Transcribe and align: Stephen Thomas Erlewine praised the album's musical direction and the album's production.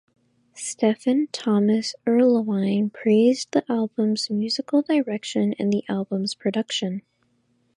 Stephen 0.55 1.27
Thomas 1.31 1.93
Erlewine 2.07 2.91
praised 2.91 3.51
the 3.51 3.63
album's 3.71 4.31
musical 4.31 4.81
direction 4.81 5.53
and 5.59 5.71
the 5.71 5.83
album's 5.87 6.33
production. 6.33 7.03